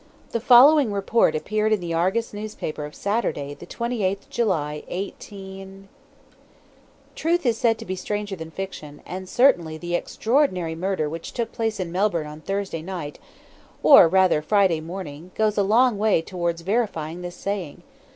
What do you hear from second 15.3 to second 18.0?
goes a long way towards verifying this saying.